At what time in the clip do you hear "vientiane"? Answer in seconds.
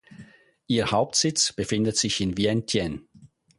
2.35-3.01